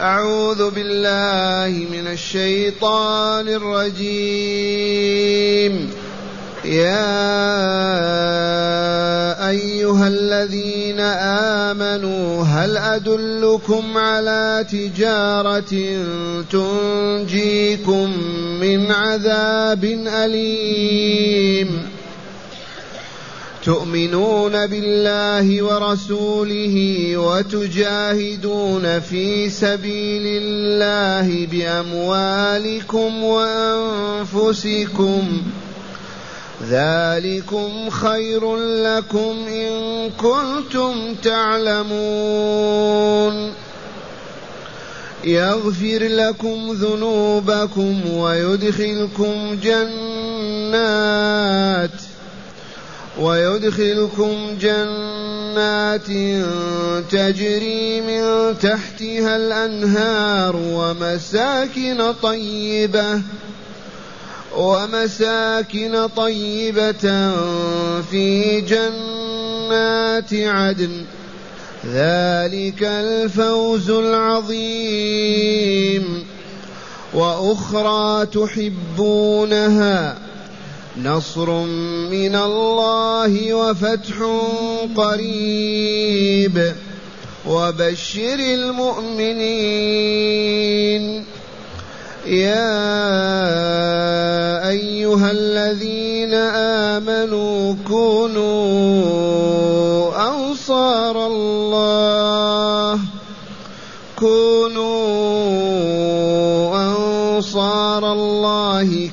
[0.00, 4.74] أعوذ بالله من الشيطان الرجيم.
[6.64, 7.04] يا
[9.48, 11.00] أيها الذين
[11.70, 15.74] آمنوا هل أدلكم على تجارة
[16.52, 18.12] تنجيكم
[18.60, 21.93] من عذاب أليم؟
[23.64, 26.76] تؤمنون بالله ورسوله
[27.16, 34.82] وتجاهدون في سبيل الله بأموالكم وأنفسكم
[36.68, 42.44] ذلكم خير لكم إن كنتم تعلمون
[45.24, 50.84] يغفر لكم ذنوبكم ويدخلكم جنات
[53.20, 56.06] ويدخلكم جنات
[57.10, 63.22] تجري من تحتها الأنهار ومساكن طيبة
[64.56, 67.32] ومساكن طيبة
[68.10, 71.04] في جنات عدن.
[71.86, 75.24] ذلك الفوز العظيم.
[77.14, 80.23] وأخرى تحبونها.
[81.02, 81.50] نصر
[82.10, 84.14] من الله وفتح
[84.96, 86.72] قريب.
[87.48, 89.64] وبشر المؤمنين.
[92.26, 92.68] يا
[94.68, 96.34] أيها الذين
[96.94, 98.52] آمنوا كونوا
[100.28, 103.00] أنصار الله.
[104.18, 104.53] كونوا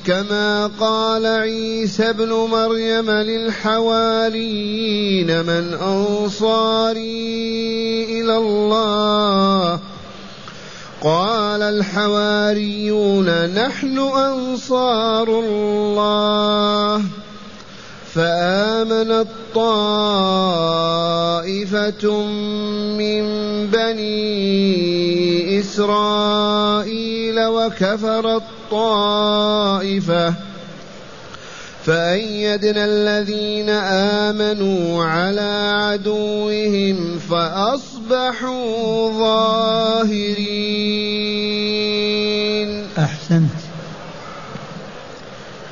[0.06, 4.46] كما قال عيسى ابن مريم للحواريين
[5.26, 7.02] من أنصاري
[8.20, 9.80] إلى الله.
[11.02, 17.02] قال الحواريون نحن أنصار الله.
[18.14, 20.52] فامنت طائفه
[22.98, 23.22] من
[23.66, 30.34] بني إسرائيل وكفرت طائفة.
[31.84, 40.72] فأيدنا الذين آمنوا على عدوهم فأصبحوا ظاهرين.
[42.98, 43.72] أحسنت.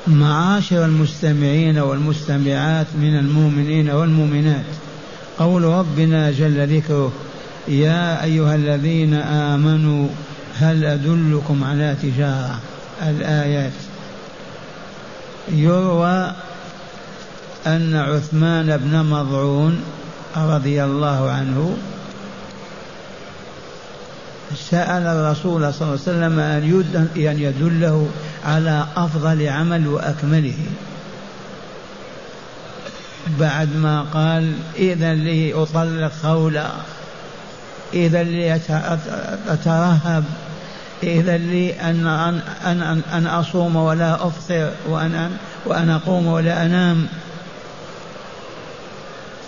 [0.07, 4.65] معاشر المستمعين والمستمعات من المؤمنين والمؤمنات
[5.39, 7.13] قول ربنا جل ذكره
[7.69, 10.09] يا أيها الذين آمنوا
[10.59, 12.61] هل أدلكم على تجارة؟
[13.03, 13.73] الآيات.
[15.49, 16.33] يروى
[17.67, 19.83] أن عثمان بن مضعون
[20.37, 21.77] رضي الله عنه
[24.71, 28.09] سأل الرسول صلى الله عليه وسلم أن يدله
[28.45, 30.59] على أفضل عمل وأكمله.
[33.41, 36.71] بعد ما قال إذا لي أطلق خولا
[37.95, 38.61] إذا لي
[39.49, 40.25] أترهب
[41.03, 45.31] إذا لي أن أن أن, أن أصوم ولا أفطر وأن
[45.67, 47.07] وأن أقوم ولا أنام.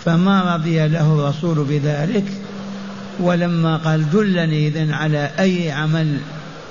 [0.05, 2.25] فما رضي له الرسول بذلك؟
[3.19, 6.17] ولما قال دلني إذن على أي عمل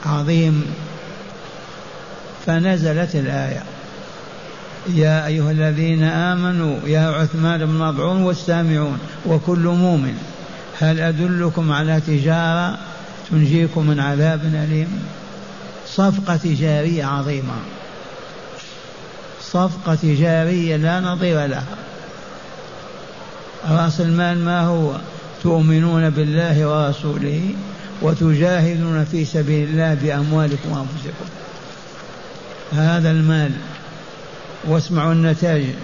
[0.07, 0.65] عظيم.
[2.47, 3.63] فنزلت الآية.
[4.89, 10.15] يا أيها الذين آمنوا يا عثمان بن مضعون والسامعون وكل مؤمن
[10.81, 12.79] هل أدلكم على تجارة
[13.31, 15.03] تنجيكم من عذاب أليم.
[15.87, 17.55] صفقة تجارية عظيمة.
[19.43, 21.77] صفقة تجارية لا نظير لها.
[23.69, 24.97] رأس المال ما هو؟
[25.43, 27.55] تؤمنون بالله ورسوله
[28.03, 31.25] وتجاهدون في سبيل الله بأموالكم وأنفسكم.
[32.73, 33.51] هذا المال
[34.65, 35.75] واسمعوا النتائج.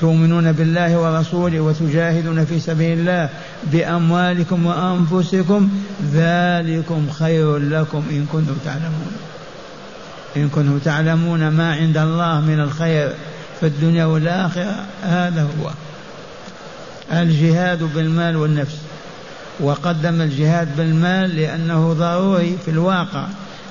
[0.00, 3.28] تؤمنون بالله ورسوله وتجاهدون في سبيل الله
[3.72, 5.68] بأموالكم وأنفسكم
[6.12, 9.12] ذلكم خير لكم إن كنتم تعلمون.
[10.36, 13.12] إن كنتم تعلمون ما عند الله من الخير
[13.60, 15.70] في الدنيا والآخرة هذا هو.
[17.12, 18.76] الجهاد بالمال والنفس.
[19.60, 23.26] وقدم الجهاد بالمال لأنه ضروري في الواقع.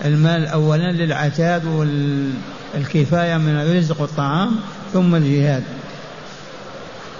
[0.06, 4.56] المال أولا للعتاد والكفاية من الرزق والطعام
[4.94, 5.64] ثم الجهاد.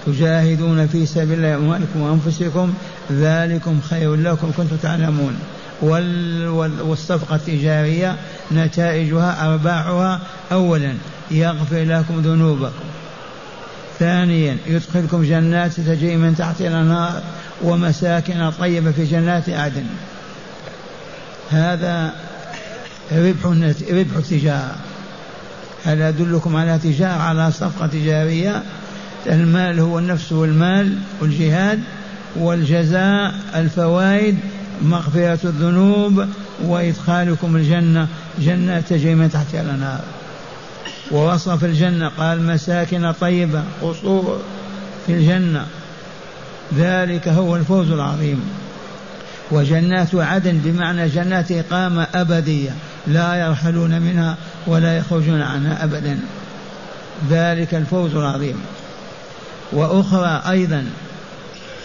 [0.06, 2.74] تجاهدون في سبيل الله أموالكم وأنفسكم
[3.12, 5.36] ذلكم خير لكم كنتم تعلمون.
[5.82, 8.16] والصفقة التجارية
[8.52, 10.20] نتائجها أرباحها
[10.52, 10.94] أولا
[11.30, 12.84] يغفر لكم ذنوبكم.
[13.98, 17.22] ثانيا يدخلكم جنات تجري من تحتها الأنهار
[17.62, 19.86] ومساكن طيبة في جنات عدن
[21.50, 22.12] هذا
[23.12, 23.46] ربح
[23.90, 24.76] ربح التجارة.
[25.84, 28.62] هل أدلكم على تجارة على صفقة تجارية؟
[29.28, 31.80] المال هو النفس والمال والجهاد
[32.36, 34.38] والجزاء الفوائد
[34.82, 36.26] مغفرة الذنوب
[36.64, 38.08] وإدخالكم الجنة.
[38.38, 40.00] جنة تجري من تحتها الأنهار.
[41.10, 44.40] ووصف الجنة قال مساكن طيبة قصور
[45.06, 45.66] في الجنة.
[46.78, 48.42] ذلك هو الفوز العظيم.
[49.50, 52.70] وجنات عدن بمعنى جنات إقامة أبدية
[53.06, 54.36] لا يرحلون منها
[54.66, 56.18] ولا يخرجون عنها أبدا.
[57.30, 58.60] ذلك الفوز العظيم.
[59.72, 60.86] وأخرى أيضا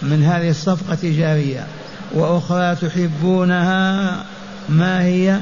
[0.01, 1.67] من هذه الصفقة التجارية
[2.13, 4.25] وأخرى تحبونها
[4.69, 5.39] ما هي؟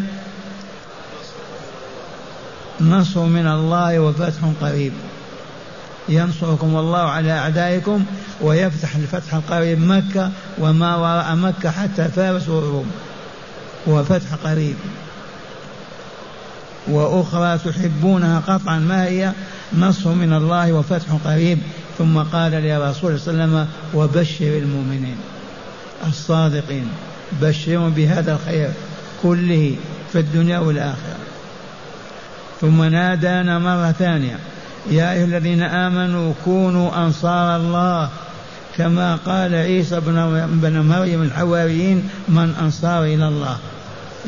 [2.81, 4.93] نصر من الله وفتح قريب.
[6.09, 8.05] ينصركم الله على أعدائكم
[8.41, 12.91] ويفتح الفتح القريب مكة وما وراء مكة حتى فارس والروم
[13.87, 14.75] وفتح قريب.
[16.87, 19.31] وأخرى تحبونها قطعا ما هي؟
[19.77, 21.59] نصر من الله وفتح قريب.
[21.99, 25.17] ثم قال لرسول صلى الله عليه وسلم وبشر المؤمنين
[26.07, 26.87] الصادقين.
[27.41, 28.69] بشرهم بهذا الخير
[29.23, 29.75] كله
[30.13, 31.17] في الدنيا والآخرة.
[32.61, 34.37] ثم نادانا مرة ثانية
[34.91, 38.09] يا أيها الذين آمنوا كونوا أنصار الله.
[38.77, 43.57] كما قال عيسى بن مريم الحواريين من أنصار إلى الله.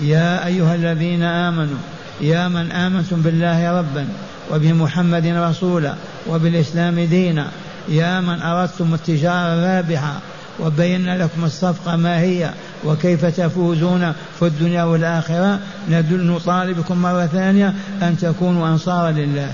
[0.02, 1.80] يا أيها الذين آمنوا
[2.22, 4.08] يا من آمنتم بالله ربا
[4.52, 5.96] وبمحمد رسولا
[6.28, 7.48] وبالإسلام دينا
[7.90, 10.20] يا من أردتم التجارة الرابحة
[10.60, 12.50] وبينا لكم الصفقة ما هي
[12.86, 15.60] وكيف تفوزون في الدنيا والآخرة.
[15.90, 19.52] ندل نطالبكم مرة ثانية أن تكونوا أنصارا لله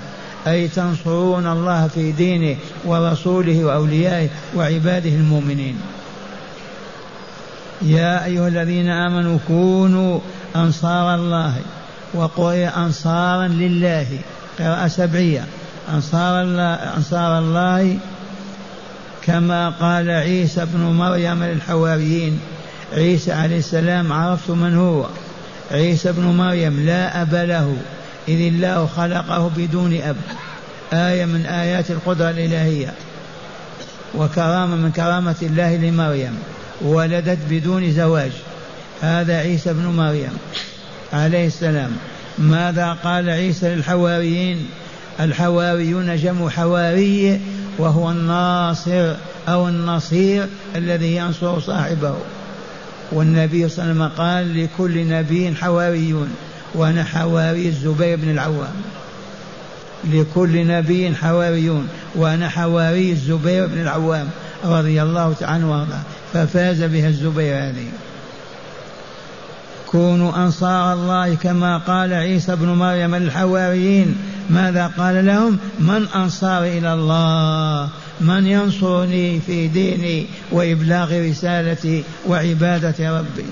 [0.48, 5.78] أي تنصرون الله في دينه ورسوله وأوليائه وعباده المؤمنين.
[7.82, 10.20] يا أيها الذين آمنوا كونوا
[10.56, 11.56] أنصار الله
[12.14, 14.08] وقرئ أنصارا لله.
[14.60, 15.46] قراءة سبعية.
[15.94, 17.98] أنصار الله أنصار الله
[19.28, 22.40] كما قال عيسى ابن مريم للحواريين
[22.94, 25.06] عيسى عليه السلام عرفت من هو.
[25.72, 27.78] عيسى ابن مريم لا أب له
[28.28, 30.16] إذ الله خلقه بدون أب.
[30.94, 32.94] آية من آيات القدرة الإلهية.
[34.16, 36.38] وكرامة من كرامة الله لمريم.
[36.82, 38.32] ولدت بدون زواج.
[39.02, 40.38] هذا عيسى ابن مريم
[41.14, 41.92] عليه السلام.
[42.38, 44.68] ماذا قال عيسى للحواريين؟
[45.20, 47.42] الحواريون جمع حواري
[47.78, 49.14] وهو الناصر
[49.48, 52.16] أو النصير الذي ينصر صاحبه.
[53.12, 56.30] والنبي صلى الله عليه وسلم قال لكل نبي حواريون
[56.74, 58.74] وأنا حواري الزبير بن العوام.
[60.04, 64.30] لكل نبي حواريون وأنا حواري الزبير بن العوام
[64.66, 66.02] رضي الله تعالى عنه وأرضاه.
[66.34, 67.88] ففاز بها الزبير هذه.
[69.88, 74.18] كونوا أنصار الله كما قال عيسى بن مريم الحواريين
[74.50, 77.90] ماذا قال لهم؟ من أنصار إلى الله
[78.22, 83.46] من ينصرني في ديني وإبلاغ رسالتي وعبادة ربي.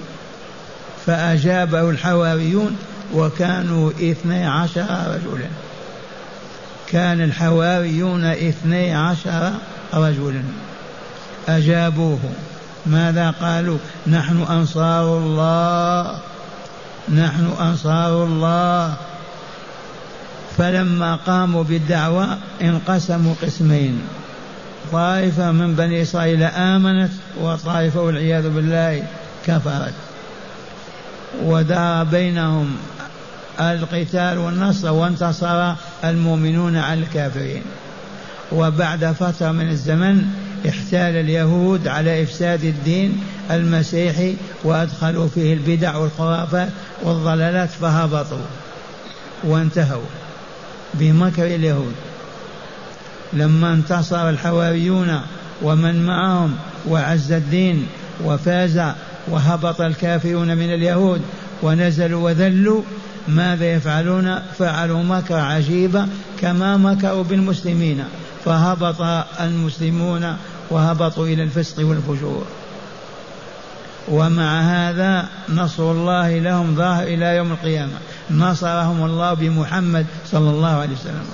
[1.06, 2.78] فأجابه الحواريون
[3.14, 5.50] وكانوا اثني عشر رجلا.
[6.88, 9.52] كان الحواريون اثني عشر
[9.94, 10.44] رجلا.
[11.50, 12.20] أجابوه
[12.86, 13.78] ماذا قالوا؟
[14.08, 16.20] نحن أنصار الله
[17.10, 18.94] نحن أنصار الله.
[20.58, 24.02] فلما قاموا بالدعوة انقسموا قسمين.
[24.92, 29.04] طائفة من بني إسرائيل آمنت وطائفة والعياذ بالله
[29.48, 29.94] كفرت.
[31.44, 32.76] ودار بينهم
[33.60, 37.62] القتال والنصر وانتصر المؤمنون على الكافرين.
[38.52, 40.26] وبعد فترة من الزمن
[40.70, 46.70] احتال اليهود على إفساد الدين المسيحي وأدخلوا فيه البدع والخرافات
[47.04, 48.46] والضلالات فهبطوا
[49.44, 50.25] وانتهوا.
[51.00, 51.96] بمكر اليهود.
[53.34, 55.22] لما انتصر الحواريون
[55.62, 56.56] ومن معهم
[56.88, 57.88] وعز الدين
[58.24, 58.82] وفاز
[59.28, 61.22] وهبط الكافرون من اليهود
[61.64, 62.82] ونزلوا وذلوا
[63.28, 66.08] ماذا يفعلون؟ فعلوا مكر عجيبة
[66.42, 68.04] كما مكروا بالمسلمين.
[68.46, 69.02] فهبط
[69.42, 70.36] المسلمون
[70.70, 72.46] وهبطوا إلى الفسق والفجور.
[74.08, 77.94] ومع هذا نصر الله لهم ظاهر إلى يوم القيامة.
[78.32, 81.26] نصرهم الله بمحمد صلى الله عليه وسلم.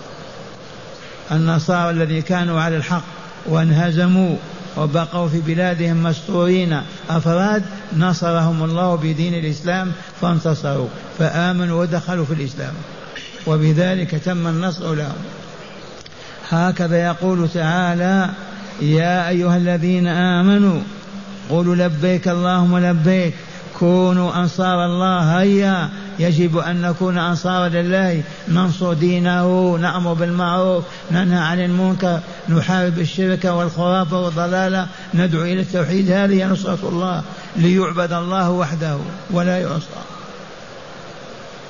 [1.31, 3.03] النصارى الذين كانوا على الحق
[3.45, 4.35] وانهزموا
[4.77, 7.63] وبقوا في بلادهم مستورين أفراد
[7.97, 10.87] نصرهم الله بدين الإسلام فانتصروا
[11.19, 12.73] فآمنوا ودخلوا في الإسلام.
[13.47, 15.21] وبذلك تم النصر لهم.
[16.49, 18.29] هكذا يقول تعالى
[18.81, 20.81] يا أيها الذين آمنوا
[21.49, 23.33] يقول لبيك اللهم لبيك
[23.79, 25.89] كونوا أنصار الله هيا
[26.21, 34.19] يجب أن نكون أنصارا لله ننصر دينه نأمر بالمعروف ننهى عن المنكر نحارب الشرك والخرافة
[34.19, 36.11] والضلالة ندعو إلى التوحيد.
[36.11, 37.23] هذه نصرة الله
[37.55, 38.97] ليعبد الله وحده
[39.31, 40.01] ولا يعصى.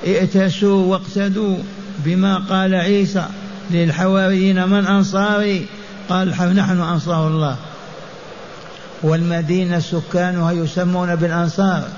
[0.06, 1.56] ائتسوا واقتدوا
[1.98, 3.24] بما قال عيسى
[3.70, 5.66] للحواريين من أنصاري؟
[6.08, 7.56] قال نحن أنصار الله.
[9.02, 11.88] والمدينة سكانها يسمون بالأنصار.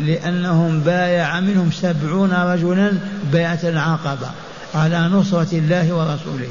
[0.00, 2.92] لأنهم بايع منهم سبعون رجلا
[3.32, 4.28] بيعة العقبة
[4.74, 6.48] على نصرة الله ورسوله.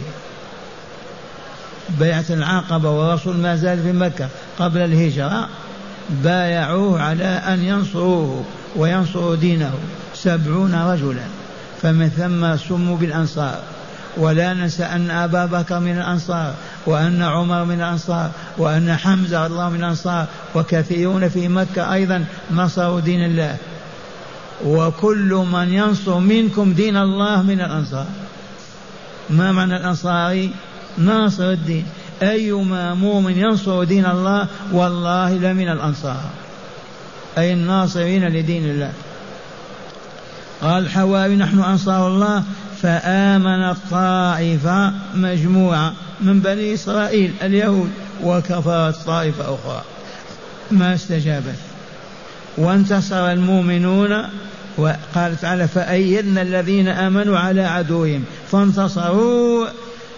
[1.99, 4.27] بيعة العقبة والرسول ما زال في مكة
[4.59, 5.49] قبل الهجرة.
[6.09, 9.73] بايعوه على أن ينصروه وينصروا دينه
[10.15, 11.23] سبعون رجلا.
[11.81, 13.59] فمن ثم سموا بالأنصار.
[14.17, 16.53] ولا ننسى أن أبا بكر من الأنصار
[16.87, 20.25] وأن عمر من الأنصار وأن حمزة الله من الأنصار
[20.55, 23.57] وكثيرون في مكة أيضا نصروا دين الله.
[24.65, 28.05] وكل من ينصر منكم دين الله من الأنصار.
[29.29, 30.51] ما معنى الأنصاري؟
[30.97, 31.85] ناصر الدين.
[32.21, 36.21] أيما مؤمن ينصر دين الله والله لمن الأنصار.
[37.37, 38.91] أي الناصرين لدين الله.
[40.61, 42.43] قال الحواري نحن أنصار الله
[42.81, 47.89] فآمنت طائفة مجموعة من بني إسرائيل اليهود
[48.23, 49.81] وكفرت طائفة أخرى.
[50.71, 51.55] ما استجابت.
[52.57, 54.23] وانتصر المؤمنون
[54.77, 58.23] وقال تعالى فأيدنا الذين آمنوا على عدوهم.
[58.51, 59.67] فانتصروا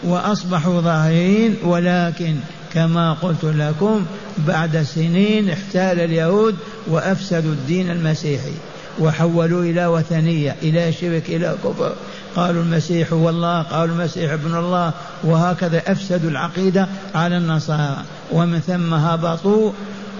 [0.03, 2.35] وأصبحوا ظاهرين ولكن
[2.73, 4.05] كما قلت لكم
[4.37, 6.55] بعد سنين احتال اليهود
[6.87, 8.53] وأفسدوا الدين المسيحي.
[8.99, 11.93] وحولوا إلى وثنية إلى شرك إلى كفر.
[12.35, 14.93] قالوا المسيح هو الله قالوا المسيح ابن الله
[15.23, 17.97] وهكذا أفسدوا العقيدة على النصارى.
[18.31, 19.71] ومن ثم هبطوا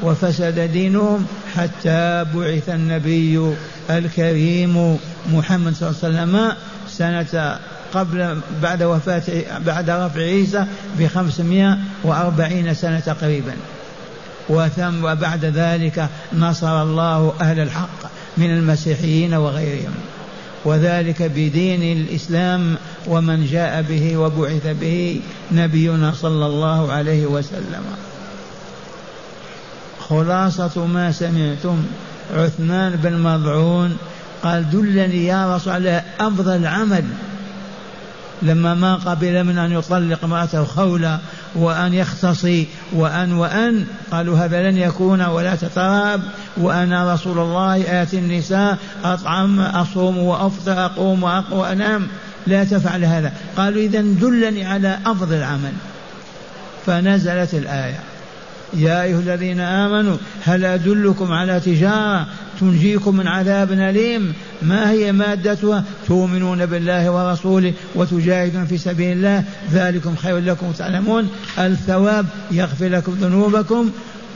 [0.04, 3.56] وفسد دينهم حتى بعث النبي
[3.90, 4.98] الكريم
[5.34, 6.54] محمد صلى الله عليه وسلم
[6.90, 7.60] سنة
[7.94, 9.22] قبل بعد وفاة
[9.66, 10.66] بعد رفع عيسى
[11.00, 13.54] بخمسمائة وأربعين سنة تقريبا.
[14.50, 18.19] وثم وبعد ذلك نصر الله أهل الحق.
[18.38, 19.94] من المسيحيين وغيرهم.
[20.66, 22.76] وذلك بدين الإسلام
[23.08, 25.22] ومن جاء به وبعث به
[25.52, 27.84] نبينا صلى الله عليه وسلم.
[30.10, 31.86] خلاصة ما سمعتم.
[32.34, 33.98] عثمان بن مضعون
[34.44, 37.04] قال دلني يا رسول على أفضل عمل.
[38.42, 41.20] لما ما قبل من أن يطلق امرأته خولة
[41.56, 43.86] وأن يختصي وأن وأن.
[44.12, 46.22] قالوا هذا لن يكون ولا تتراب.
[46.58, 52.08] وأنا رسول الله آتي النساء أطعم أصوم وأفطر أقوم وأنام.
[52.48, 53.34] لا تفعل هذا.
[53.58, 55.74] قالوا إذا دلني على أفضل عمل
[56.86, 58.00] فنزلت الآية.
[58.74, 62.28] يا أيها الذين آمنوا هل أدلكم على تجارة
[62.60, 70.16] تنجيكم من عذاب أليم؟ ما هي مادتها؟ تؤمنون بالله ورسوله وتجاهدون في سبيل الله ذلكم
[70.16, 71.30] خير لكم تعلمون.
[71.58, 73.92] الثواب يغفر لكم ذنوبكم.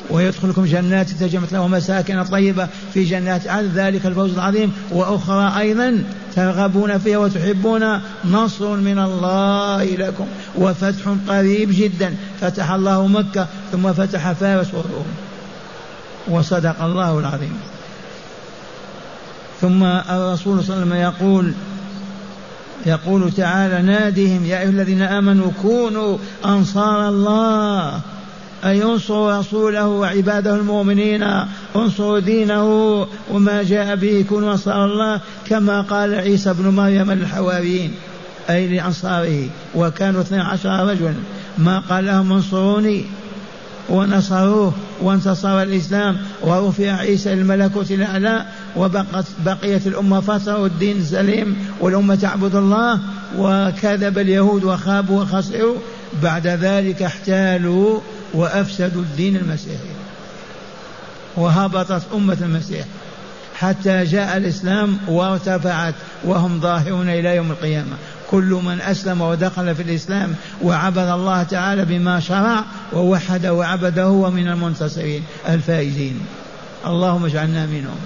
[0.10, 3.68] ويدخلكم جنات تجري له مساكن طيبة في جنات عدن.
[3.76, 4.74] ذلك الفوز العظيم.
[4.92, 6.04] وأخرى أيضا
[6.36, 12.16] ترغبون فيها وتحبون نصر من الله لكم وفتح قريب جدا.
[12.42, 15.06] فتح الله مكة ثم فتح فارس والروم
[16.28, 17.58] وصدق الله العظيم.
[19.62, 21.54] ثم الرسول صلى الله عليه وسلم يقول
[22.86, 28.02] يقول تعالى نادهم يا أيها الذين آمنوا كونوا أنصار الله
[28.66, 31.26] أي انصروا رسوله وعباده المؤمنين
[31.76, 32.64] انصروا دينه
[33.32, 37.94] وما جاء به كونوا أنصار الله كما قال عيسى بن مريم للحواريين
[38.50, 41.14] أي لأنصاره وكانوا اثني عشر رجلا.
[41.58, 43.06] ما قال لهم انصروني
[43.90, 52.56] ونصروه وانتصر الإسلام ورفع عيسى الملكوت الأعلى وبقت بقيت الأمة فترة والدين سليم والأمة تعبد
[52.56, 53.00] الله
[53.38, 55.76] وكذب اليهود وخابوا وخسروا.
[56.24, 58.00] بعد ذلك احتالوا
[58.34, 59.94] وأفسدوا الدين المسيحي.
[61.36, 62.86] وهبطت أمة المسيح.
[63.56, 67.98] حتى جاء الإسلام وارتفعت وهم ظاهرون إلى يوم القيامة.
[68.32, 72.64] كل من أسلم ودخل في الإسلام وعبد الله تعالى بما شرع
[72.94, 76.20] ووحد وعبده هو من المنتصرين الفائزين.
[76.86, 78.00] اللهم اجعلنا منهم.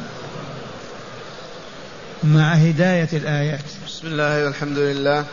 [2.23, 3.65] مع هداية الآيات.
[3.87, 5.25] بسم الله والحمد لله.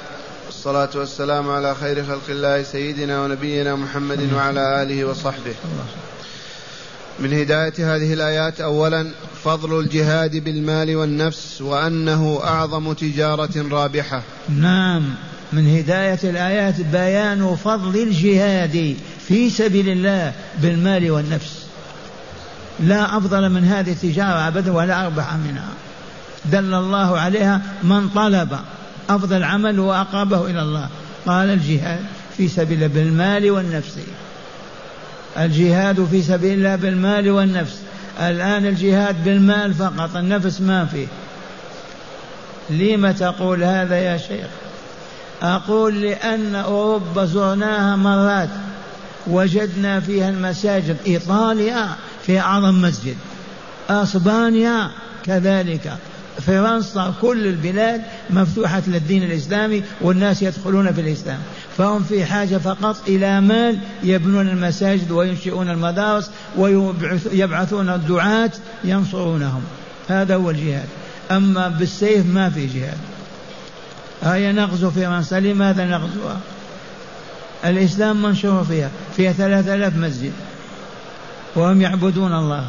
[0.55, 5.55] والصلاة والسلام على خير خلق الله سيدنا ونبينا محمد وعلى آله وصحبه.
[7.19, 9.11] من هداية هذه الآيات أولا
[9.45, 14.23] فضل الجهاد بالمال والنفس وأنه أعظم تجارة رابحة.
[14.49, 15.15] نعم.
[15.53, 18.97] من هداية الآيات بيان فضل الجهاد
[19.29, 20.33] في سبيل الله
[20.63, 21.67] بالمال والنفس.
[22.81, 25.69] لا أفضل من هذه التجارة أبدا ولا أربح منها.
[26.45, 28.59] دل الله عليها من طلب.
[29.11, 30.89] أفضل عمل وأقربه إلى الله.
[31.27, 32.05] قال الجهاد
[32.37, 33.99] في سبيل الله بالمال والنفس.
[35.39, 37.79] الجهاد في سبيل الله بالمال والنفس.
[38.21, 41.07] الآن الجهاد بالمال فقط النفس ما فيه.
[42.71, 44.47] لم تقول هذا يا شيخ؟
[45.43, 48.49] أقول لأن أوروبا زرناها مرات.
[49.27, 50.97] وجدنا فيها المساجد.
[51.07, 51.89] إيطاليا
[52.27, 53.17] في أعظم مسجد.
[53.91, 54.91] أسبانيا
[55.25, 55.99] كذلك.
[56.47, 61.39] فرنسا كل البلاد مفتوحة للدين الإسلامي والناس يدخلون في الإسلام.
[61.77, 68.51] فهم في حاجة فقط إلى مال يبنون المساجد وينشئون المدارس ويبعثون الدعاة
[68.85, 69.63] ينصرونهم.
[70.09, 70.89] هذا هو الجهاد.
[71.31, 72.99] أما بالسيف ما في جهاد.
[74.23, 75.41] هيا نغزو فرنسا.
[75.41, 76.41] لماذا نغزوها؟
[77.65, 78.91] الإسلام منشور فيها.
[79.17, 80.33] فيها ثلاثة آلاف مسجد.
[81.57, 82.65] وهم يعبدون الله.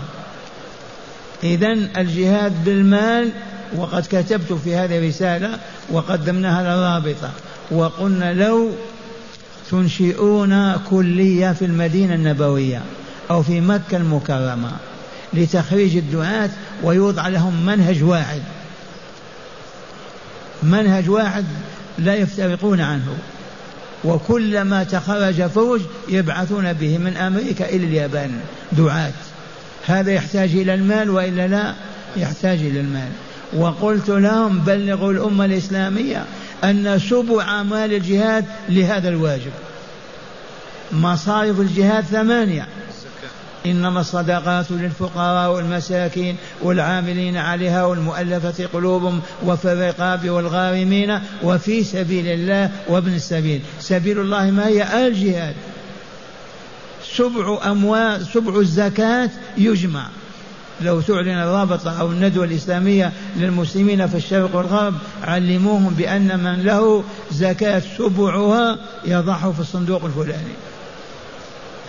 [1.43, 3.31] إذا الجهاد بالمال
[3.75, 7.31] وقد كتبت في هذه الرسالة وقدمناها للرابطة
[7.71, 8.71] وقلنا لو
[9.71, 12.81] تنشئون كلية في المدينة النبوية
[13.31, 14.71] أو في مكة المكرمة
[15.33, 16.49] لتخريج الدعاة
[16.83, 18.41] ويوضع لهم منهج واحد.
[20.63, 21.45] منهج واحد
[21.97, 23.17] لا يفترقون عنه.
[24.03, 28.39] وكلما تخرج فوج يبعثون به من أمريكا إلى اليابان
[28.71, 29.11] دعاة.
[29.85, 31.73] هذا يحتاج إلى المال وإلا لا؟
[32.17, 33.09] يحتاج إلى المال.
[33.55, 36.25] وقلت لهم بلغوا الأمة الإسلامية
[36.63, 39.51] أن سبع أعمال الجهاد لهذا الواجب.
[40.91, 42.67] مصارف الجهاد ثمانية.
[43.65, 53.13] إنما الصدقات للفقراء والمساكين والعاملين عليها والمؤلفة قلوبهم وفي الرقاب والغارمين وفي سبيل الله وابن
[53.13, 53.61] السبيل.
[53.79, 55.55] سبيل الله ما هي؟ الجهاد.
[57.15, 60.07] سبع أموال سبع الزكاة يجمع.
[60.81, 67.81] لو تعلن الرابطة أو الندوة الإسلامية للمسلمين في الشرق والغرب علموهم بأن من له زكاة
[67.97, 70.53] سبعها يضعه في الصندوق الفلاني.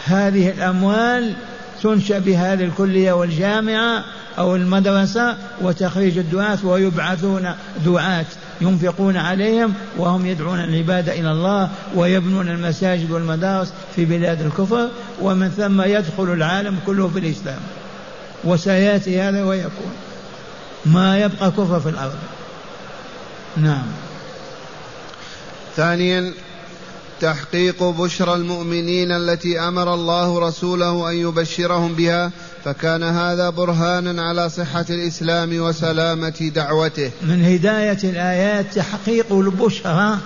[0.04, 1.34] هذه الأموال
[1.82, 4.04] تنشأ بهذه الكلية والجامعة
[4.38, 7.48] أو المدرسة وتخريج الدعاة ويبعثون
[7.86, 8.26] دعاة
[8.60, 14.88] ينفقون عليهم وهم يدعون العباد إلى الله ويبنون المساجد والمدارس في بلاد الكفر
[15.22, 17.60] ومن ثم يدخل العالم كله في الإسلام.
[18.44, 19.92] وسيأتي هذا ويكون.
[20.86, 22.18] ما يبقى كفر في الأرض.
[23.56, 23.86] نعم.
[25.76, 26.32] ثانيا
[27.20, 32.30] تحقيق بشرى المؤمنين التي أمر الله رسوله أن يبشرهم بها
[32.64, 37.10] فكان هذا برهانا على صحة الإسلام وسلامة دعوته.
[37.22, 40.18] من هداية الآيات تحقيق البشرى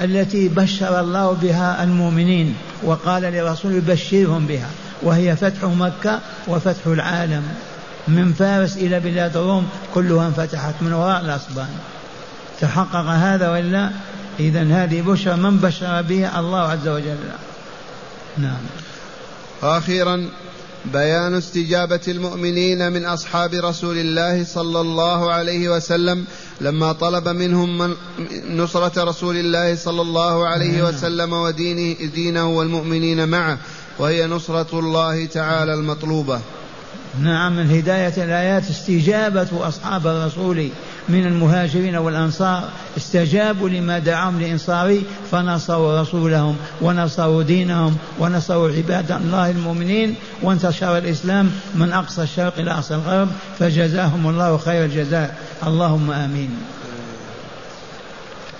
[0.00, 4.70] التي بشر الله بها المؤمنين وقال لرسول بشرهم بها.
[5.02, 7.42] وهي فتح مكة وفتح العالم.
[8.08, 11.68] من فارس إلى بلاد الروم كلها انفتحت من وراء الاصبان.
[12.60, 13.90] تحقق هذا وإلا؟
[14.40, 17.16] إذا هذه بشرى من بشر بها الله عز وجل.
[18.38, 18.60] نعم.
[19.62, 20.28] أخيرا
[20.92, 26.24] بيان استجابة المؤمنين من أصحاب رسول الله صلى الله عليه وسلم
[26.60, 27.94] لما طلب منهم من
[28.48, 30.94] نصرة رسول الله صلى الله عليه نعم.
[30.94, 33.58] وسلم ودينه دينه والمؤمنين معه.
[33.98, 36.40] وهي نصرة الله تعالى المطلوبة.
[37.22, 40.68] نعم من هداية الآيات استجابة أصحاب الرسول
[41.08, 42.68] من المهاجرين والأنصار.
[42.96, 50.14] استجابوا لما دعاهم لإنصاره فنصروا رسولهم ونصروا دينهم ونصروا عباد الله المؤمنين.
[50.42, 53.28] وانتشر الإسلام من أقصى الشرق إلى أقصى الغرب
[53.58, 55.36] فجزاهم الله خير الجزاء.
[55.66, 56.50] اللهم آمين.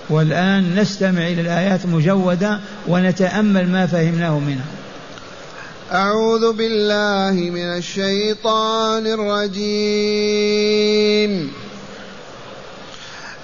[0.09, 4.76] والآن نستمع إلى الآيات مجودة ونتأمل ما فهمناه منها.
[5.91, 9.71] أعوذ بالله من الشيطان الرجيم.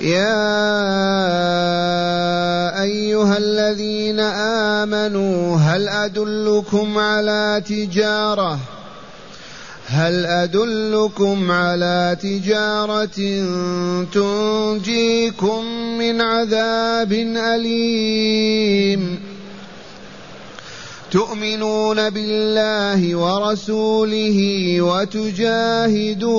[0.01, 0.43] يا
[2.81, 8.59] أيها الذين آمنوا هل أدلكم على تجارة؟
[9.87, 13.19] هل أدلكم على تجارة
[14.13, 15.65] تنجيكم
[15.97, 19.32] من عذاب أليم؟
[21.13, 24.37] تؤمنون بالله ورسوله
[24.81, 26.37] وتجاهدون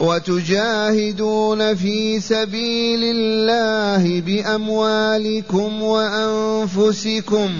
[0.00, 7.50] وتجاهدون في سبيل الله بأموالكم وأنفسكم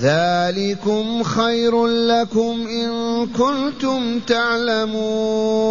[0.00, 5.66] ذلكم خير لكم إن كنتم تعلمون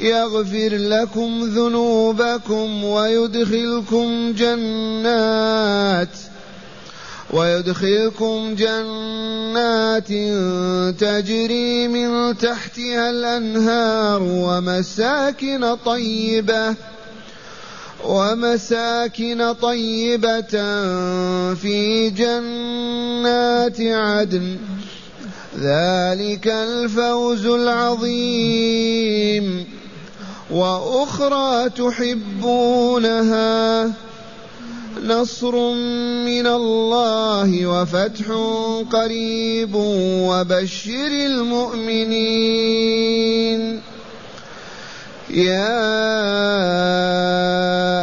[0.00, 6.08] يغفر لكم ذنوبكم ويدخلكم جنات
[7.30, 10.08] ويدخلكم جنات
[11.00, 16.74] تجري من تحتها الأنهار ومساكن طيبة
[18.04, 20.50] ومساكن طيبة
[21.54, 24.56] في جنات عدن.
[25.58, 28.60] ذلك الفوز العظيم.
[30.52, 33.40] وأخرى تحبونها
[35.04, 35.74] نصر
[36.24, 38.24] من الله وفتح
[38.92, 42.60] قريب وبشر المؤمنين
[45.30, 45.62] يا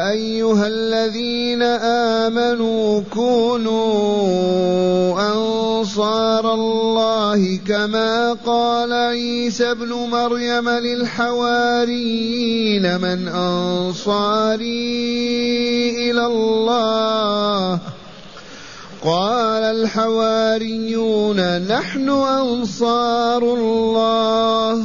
[0.10, 3.84] أيها الذين آمنوا كونوا
[5.34, 12.22] أنصار الله كما قال عيسى ابن مريم للحواريين
[13.02, 14.62] من أنصاري
[16.12, 17.80] إلى الله.
[19.04, 24.84] قال الحواريون نحن أنصار الله.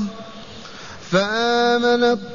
[1.10, 2.18] فآمنت